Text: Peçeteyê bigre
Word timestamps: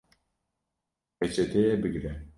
Peçeteyê 1.19 1.75
bigre 1.83 2.13